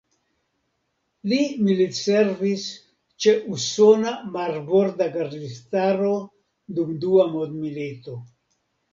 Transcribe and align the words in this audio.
Li 1.31 1.35
militservis 1.65 2.63
ĉe 3.25 3.33
Usona 3.55 4.13
Marborda 4.37 5.07
Gardistaro 5.17 6.15
dum 6.79 6.89
Dua 7.05 7.27
Mondmilito. 7.35 8.17